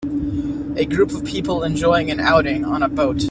A 0.77 0.85
group 0.85 1.11
of 1.11 1.23
people 1.25 1.61
enjoying 1.63 2.09
an 2.09 2.19
outing 2.19 2.65
on 2.65 2.81
a 2.81 2.89
boat. 2.89 3.19